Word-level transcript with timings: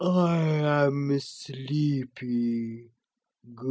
'I 0.03 0.87
am 0.87 1.19
sleepy. 1.19 2.89